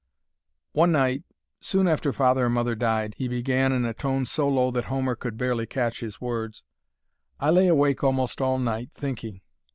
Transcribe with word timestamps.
"One 0.71 0.91
night, 0.91 1.25
soon 1.59 1.87
after 1.87 2.11
father 2.11 2.45
and 2.45 2.55
mother 2.55 2.73
died," 2.73 3.13
he 3.19 3.27
began, 3.27 3.71
in 3.71 3.85
a 3.85 3.93
tone 3.93 4.25
so 4.25 4.49
low 4.49 4.71
that 4.71 4.85
Homer 4.85 5.13
could 5.13 5.37
barely 5.37 5.67
catch 5.67 5.99
his 5.99 6.19
words, 6.19 6.63
"I 7.39 7.51
lay 7.51 7.67
awake 7.67 8.03
almost 8.03 8.41
all 8.41 8.57
night, 8.57 8.89
thinking. 8.95 9.41